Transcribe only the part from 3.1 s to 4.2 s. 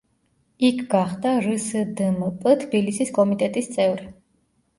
კომიტეტის წევრი.